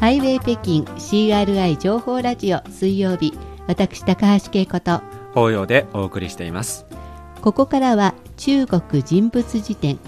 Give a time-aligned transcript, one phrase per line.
[0.00, 3.34] ハイウェイ北京 CRI 情報ラジオ水曜日
[3.66, 5.02] 私高橋恵子と
[5.34, 6.86] 法要でお送りしています
[7.42, 9.98] ここからは中国人物辞典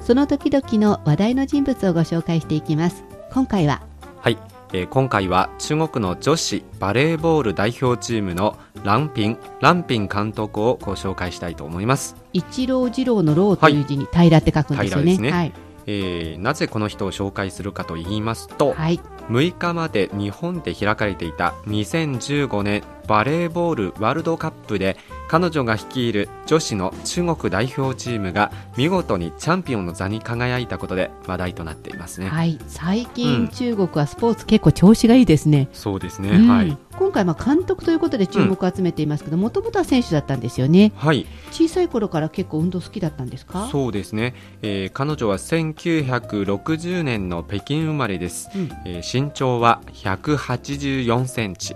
[0.00, 3.82] その時々の話題の人物をご紹介していきます今回は
[4.18, 4.38] はい、
[4.72, 15.02] えー今回は中国の女子バレーボール代表チームのランピンランピン監督をご紹介したいと思います一郎二郎の郎という字に平って書くんですよね。
[15.02, 15.52] 平ですねはい。
[15.86, 19.00] えーなぜこの人を紹介するかと言いますと、はい。
[19.28, 24.96] 6日まで日本で開かれていた2015年バレーボールワールドカップで
[25.28, 32.28] 彼女が率いる女子の中国代表チームが見事にチャンピオンの座に輝いたことで話題となっていますね。
[32.28, 32.58] はい。
[32.68, 35.68] 最う近、ん中国はスポーツ結構調子がいいですね。
[35.72, 36.78] そうですね、うんはい。
[36.98, 40.92] 今回、まあ監督ということで注目を集めていますけど、もともとは選手だったんですよね。
[40.96, 43.68] はい、小さい頃から結構運動好きだったんですか？
[43.70, 48.70] そうですね、えー彼女は1960年の北京生まれです、うん。
[48.84, 51.74] えー身長は184センチ。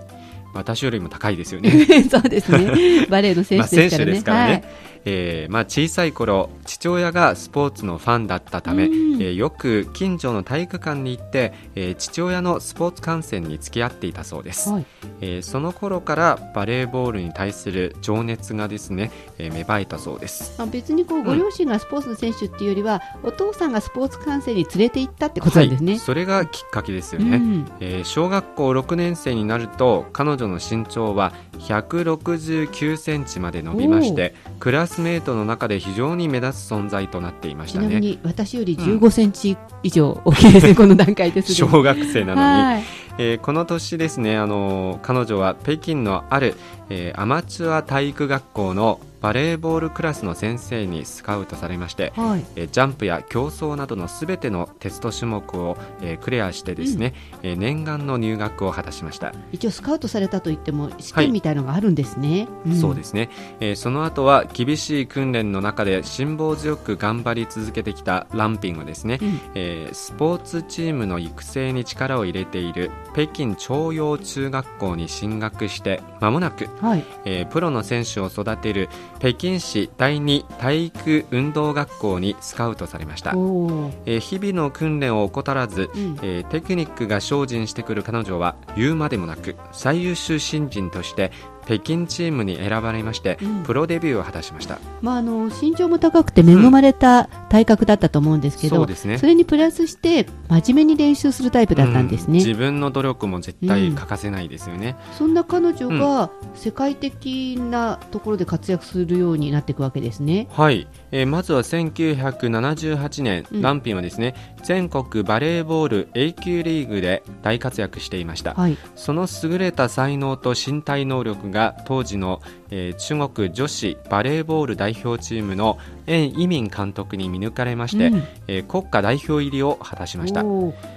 [0.53, 1.71] 私よりも高いですよね。
[2.11, 3.05] そうですね。
[3.09, 4.05] バレーの選まあ手ですからね。
[4.05, 4.63] 選手ですからね、はい
[5.05, 9.21] えーまあ、小さい頃父親がスポーツのファンだったため、うん。
[9.21, 14.85] えーよく近所の体育館に行って、えー父親のスポーツ観戦に付き合っていたそうです、はい。
[15.21, 20.55] えーその頃からバレーボールに対する情熱がですね、えー芽生えたそうです。
[20.57, 25.93] まあ、別にこうご両親がスポーツの選手っていうよりは、お父さんがスポーツ観戦に連れて行ったってことですね。
[25.93, 27.71] はい、それがきっかけですよね、うん。
[27.79, 42.83] えー小学校6年生になると彼女の身長は169センチまで伸びましてクラスメートの中で非常に目立つ存在となっていましちなみたねに私より15センチ以上大きいですね、この段階です小学生なのに、はい。
[43.17, 46.55] えーこの年ですね、あのー彼女は北京のある、
[46.89, 52.45] えーアマチュア体育学校のバレーボールクラスの先生にスカウトされまして、はい。
[52.55, 57.13] えージャンプや競争などのすべてのテスト種目を、えークリアしてですね、
[57.43, 62.47] えー念願の入学を果たしました、一応スカウトされたといっても試験みたいのがあるんですね。
[62.67, 62.75] ん。
[62.75, 63.29] そうですね、
[63.59, 69.39] えーその後は厳しい訓練の中で辛抱強く頑張り続けてきたランピングですね、うん。
[69.53, 77.03] えースポーツチームの育成に力を入れている北京朝陽中学校に進学して間もなく、はい。
[77.25, 78.89] えープロの選手を育てる
[79.21, 86.17] 北京市第二体育運動学校にスカウトされました、えー日々の訓練を怠らず、うん。
[86.23, 91.31] えーテクニックが精進してくる彼女は言うまでもなく最優秀新人として
[91.71, 93.63] 北京チームに選ばれまして、うん。
[93.63, 94.79] プロデビューを果たしました。
[95.01, 99.17] まあ、あの身長も高くて恵まれた体格だったと思うんですけど、そうですね。
[99.17, 102.45] それにプラスして真面目に練習するタイプだったんですね、うん。
[102.45, 110.47] 自分の努力も絶対欠かせないですよね、そんな彼女が世界的なところで活躍するようになっていくわけですね。
[110.51, 113.61] はい、えーまずは1978年、うん。
[113.61, 122.41] ランピンはですね全国バレーボール A 級リーグで大活躍していました、はい、その優れた才能と身体能力が当時の、
[122.71, 125.77] えー中国女子バレーボール代表チームの
[126.07, 128.23] 袁イミン監督に見抜かれまして、うん。
[128.47, 130.43] えー国家代表入りを果たしました。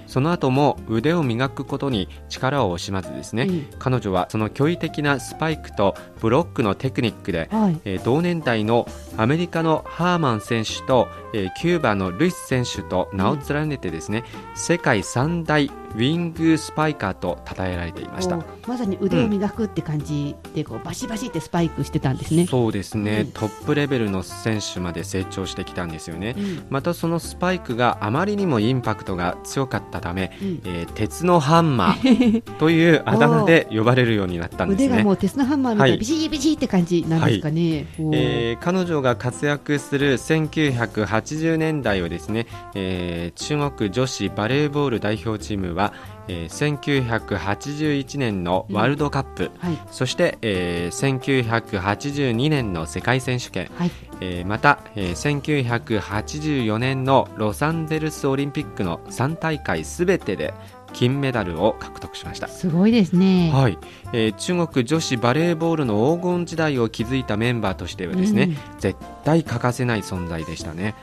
[0.07, 3.67] その後も腕を磨くことに力を惜しまずですね、うん。
[3.77, 8.87] 彼女はその驚異的なスパイクとブロックのテクニックで、はい、えー同年代の
[9.17, 14.23] アメリカのハーマン選手と、えーキューバのルイス選手と名を連ねてですね、
[14.55, 18.37] 世界三大ウィングスパイカーと称えられていました。
[18.67, 22.47] まさに腕を磨くって感じでこうバシバシってスパイクしてたんですね。
[22.47, 23.31] そうですね、うん。
[23.31, 26.65] トップレベルの選手まで成長してきたんですよね、うん。
[26.69, 30.61] またそのスパイクがあまりにもインパクトが強かったため、うん。
[30.65, 34.85] えー鉄のハンマー というあだ名で呼ばれるようになったんですね。
[34.87, 35.97] 腕がもう鉄のハンマーみたいはい。
[35.97, 37.87] にビシービシーって感じなんですかね。
[37.99, 38.11] おー。
[38.13, 45.93] えー彼女が活躍する1980年代はですね、えー中国女子バレーボール代表チームは、
[46.27, 49.77] えー1981年のワールドカップ、はい。
[49.91, 53.91] そして、えー1982年の世界選手権、はい。
[54.21, 60.53] えーまた、えー1984年のロサンゼルスオリンピックの3大会すべてで
[60.93, 62.47] 金メダルを獲得しました。
[62.47, 63.51] すごいですね。
[63.53, 63.77] はい、
[64.13, 68.79] えー中国女子バレーボールの黄金時代を築いたメンバーとしてはですね、うん。
[68.79, 70.95] 絶対欠かせない存在でしたね。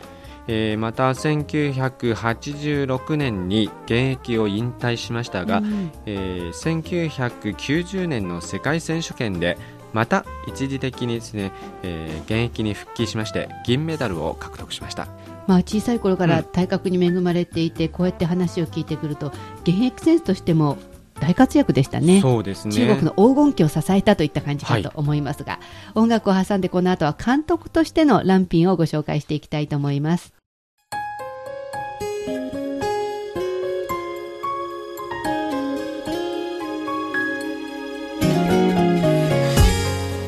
[0.49, 9.57] えーまた1986年に現役を引退しましたが、うんえー1990年の世界選手権で
[9.93, 11.53] また一時的にですね、
[11.83, 15.07] えー現役に復帰しまして銀メダルを獲得しました。
[15.47, 16.31] まあ、小さい頃かうん。
[16.31, 19.33] ら体格に恵まれていて、こうやって話を聞いてくると
[19.65, 20.79] 現役選手としても
[21.23, 25.63] 大活躍でしたねそうですね中国の黄金期を支えたといった感じかと思いますが、はい、
[25.95, 30.35] 音楽を挟んでこの後は監督としてのランピンをご紹介していきたいと思います。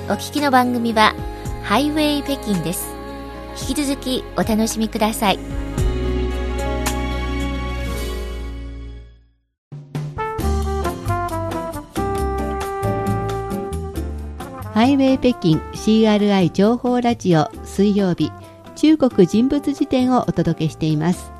[0.06, 1.12] お聞きの番組は
[1.64, 2.94] ハイウェイ北京です。
[3.69, 5.63] 引き続きお楽しみください。
[14.75, 18.32] ハイウェイ北京 CRI 情報ラジオ水曜日
[18.75, 21.31] 中国人物辞典をお届けしています。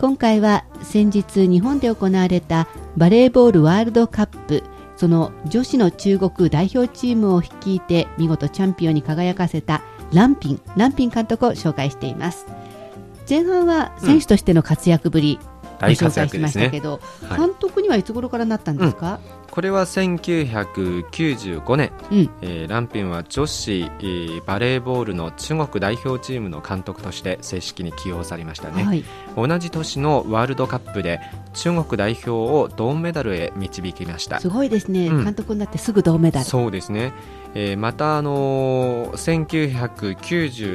[0.00, 4.62] 今回は先日日本で行われたバレーボールワールドカップ
[4.96, 9.82] その女子の中国代表チームを率いて見事チャンピオンに輝かせた
[10.14, 12.46] ランピンランピン監督を紹介しています。
[13.28, 29.04] 前半は選手としての活躍ぶり、うんご紹介しましたけど、ねはい、監督にはいつ頃からなったんですか、うんこれは1995年、うん、えー、ランピンは女子、えー、バレーボールの中国代表チームの監督として正式に起用されましたね、はい、
[29.36, 31.20] 同じ年のワールドカップで
[31.52, 34.40] 中国代表を銅メダルへ導きました。
[34.40, 36.46] すごいですね、うん、監督になってすぐ銅メダル。
[36.46, 37.12] そうですね。
[37.54, 40.06] えー、また、あのー、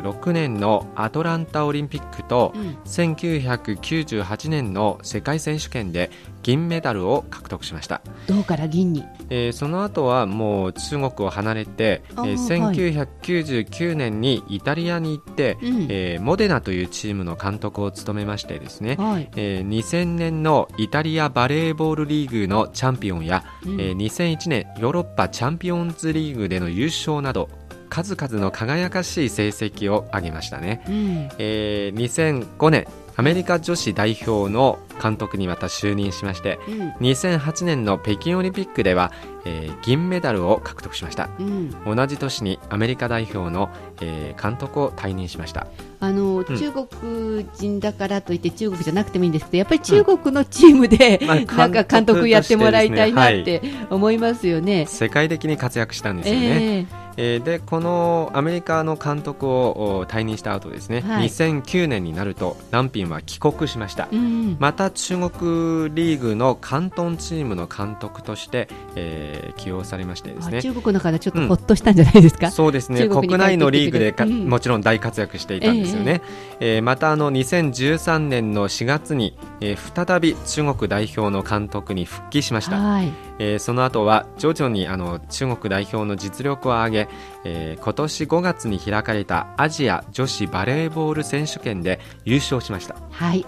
[0.02, 6.12] 1996年のアトランタオリンピックと、うん、1998年の世界選手権で
[6.46, 8.02] 銀メダルを獲得しました。
[8.28, 27.50] 銅から銀に、えー、その後はもう中国を離れて、えー、1999年にイタリアに行って、はい、えー、モデナというチームの監督を務めましてですね、はい、えー、2000年のイタリアバレーボールリーグのチャンピオンや、うん、えー、2001年ヨーロッパチャンピオンズリーグでの優勝など
[27.90, 39.12] 数々の輝かしい成績を挙げましたね、うん、えー、2005年アメリカ女子代表の監督にまた就任しまして、うん、2008年の北京オリンピックでは、
[39.46, 43.70] えー、銀メダルを獲得しました、うん、同じ年にアメリカ代表の、
[44.02, 45.68] えー、監督を退任しました。
[46.02, 51.28] あの、うん、中国人だからといって中国じゃなくてもいいんですけどやっぱり中国のチームで、うん。
[51.28, 70.62] まあ、 なんか監督やってもらいたいなって思いますよね、はい、世界的に活躍したんですよね、えーえー、でこのアメリカの監督を退任した後ですね、はい、2009年になるとランピンは帰国しました、うん、また中国リーグの広東チームの監督として、えー、起用されましてですね。
[70.62, 73.08] 中国の方ちょっとほっとしたんじゃないですか、うん、そうですね。
[73.08, 76.22] 国内のリーグでうん、もちろん大活躍していたんですよね、
[76.60, 87.08] えー、えー、またあの2013年の4月に、えー、再び中国代表の監督に復帰しました、はい、えー、その後は徐々にあの中国代表の実力を上げ、
[87.44, 92.96] えー、今年5月に開かれたアジア女子バレーボール選手権で優勝しました。
[93.12, 93.46] はい。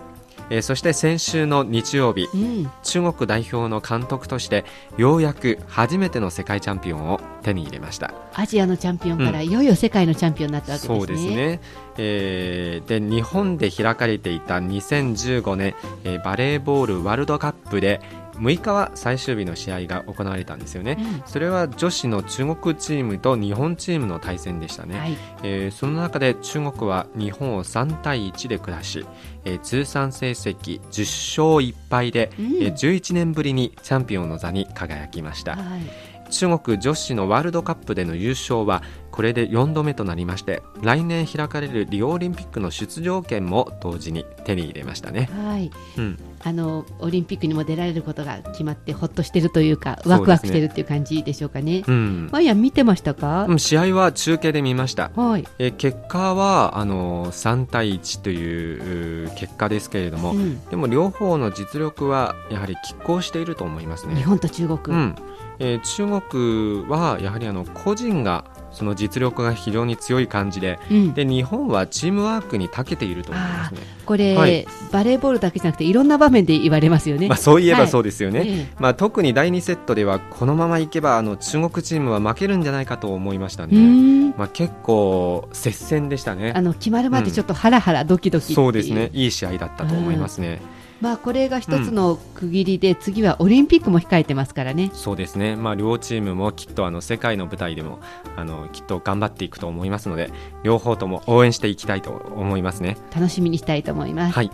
[0.50, 4.66] えー、そして先週の日曜日、うん、中国代表の監督として
[4.98, 8.14] ようやく初めての世界チャンピオンを手に入れました。
[8.34, 11.60] アジアのチャンピオンからいよいよ世界のチャンピオンになったわけですね、そうですね、
[11.98, 18.00] えー、で日本で開かれていた2015年、えー、バレーボールワールドカップで
[18.40, 29.06] 6日は最終日の試合が行われたんですよね、うん、それは女子の中国チームと日本チームの対戦でしたね、はい、えー、その中で中国は日本を3対1で下し、
[29.46, 36.18] えー、通算成績10勝1敗で、うん、えー、11年ぶりにチャンピオンの座に輝きました、はい。
[36.30, 38.84] 中国女子のワールドカップでの優勝は
[39.18, 45.28] これで4度目となりまして来年開かれるリオオリンピックの出場権も同時に手に入れましたね。
[45.34, 51.84] はい、うん、あのオリンピックにも出られることが決まってほっとしているというかワクワクしているっていう感じでしょうかね。
[51.88, 53.48] うん、マイヤ見てましたか？
[53.50, 55.10] うん、試合は中継で見ました。
[55.16, 64.14] はい、え結果はあの3対1という結果ですけれども、うん、でも両方の実力はやはり拮抗していると思いますね。
[64.14, 64.96] 日本と中国。
[64.96, 65.16] うん
[65.60, 68.46] えー、中国はやはりあの個人が
[68.78, 73.80] その実力が非常に強い感じでうん、で日本はチームワークに長けていると思いますね。
[74.06, 86.54] これ、はい、バレーボールだけじゃなくていろんな場面で言われますよね、まあ、そういえばそうですよね、はい、まあ、特に第2セットではこのままいけばあの中国チームは負けるんじゃないかと思いましたね、まあ、結構接戦でしたね。
[86.56, 89.10] あの決まるまでちょっとハラハラドキドキ、うん、そうですね。
[89.14, 90.62] いい試合だったと思いますね。
[91.02, 94.90] まあ、これが一つの区切りで、うん、次はオリンピックも控えてますからね。
[94.94, 98.00] そうですね、まあ、両チームもきっとあの世界の舞台でも
[98.36, 100.32] あのきっと頑張っていくと思いますので
[100.64, 104.52] 両方とも応援していきたいと思いますね楽しみにしたいと思います、はい、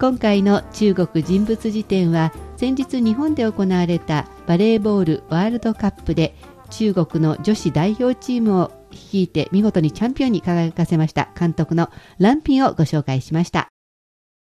[0.00, 6.34] 今回の中国人物辞典は先日日本で行われたバレーボールワールドカップで
[6.70, 13.68] 中国の女子代表チームを率いて見事にチャンピオンに輝かせました監督のランピンをご紹介しました。